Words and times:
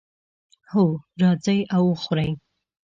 هو، 0.71 0.85
راځئ 1.21 1.59
او 1.75 1.83
وخورئ 1.91 2.31